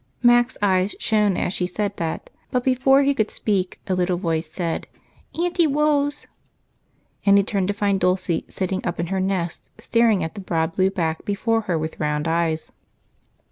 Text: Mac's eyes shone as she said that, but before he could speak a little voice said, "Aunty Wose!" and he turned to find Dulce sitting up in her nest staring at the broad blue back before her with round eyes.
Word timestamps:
Mac's 0.23 0.57
eyes 0.63 0.95
shone 0.99 1.37
as 1.37 1.53
she 1.53 1.67
said 1.67 1.97
that, 1.97 2.31
but 2.49 2.63
before 2.63 3.03
he 3.03 3.13
could 3.13 3.29
speak 3.29 3.79
a 3.85 3.93
little 3.93 4.17
voice 4.17 4.49
said, 4.51 4.87
"Aunty 5.39 5.67
Wose!" 5.67 6.25
and 7.23 7.37
he 7.37 7.43
turned 7.43 7.67
to 7.67 7.73
find 7.75 7.99
Dulce 7.99 8.41
sitting 8.47 8.83
up 8.83 8.99
in 8.99 9.07
her 9.13 9.19
nest 9.19 9.69
staring 9.77 10.23
at 10.23 10.33
the 10.33 10.41
broad 10.41 10.75
blue 10.75 10.89
back 10.89 11.23
before 11.23 11.61
her 11.69 11.77
with 11.77 11.99
round 11.99 12.27
eyes. 12.27 12.71